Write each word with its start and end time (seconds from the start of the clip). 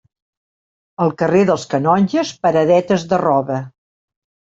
Al 1.03 1.11
carrer 1.21 1.41
dels 1.49 1.65
Canonges 1.73 2.31
paradetes 2.47 3.05
de 3.13 3.21
roba. 3.23 3.59